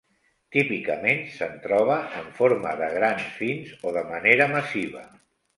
Típicament 0.53 1.19
se'n 1.33 1.53
troba 1.67 1.99
en 2.21 2.33
forma 2.39 2.73
de 2.81 2.89
grans 2.97 3.29
fins 3.43 3.77
o 3.91 3.97
de 3.99 4.07
manera 4.15 4.53
massiva. 4.59 5.09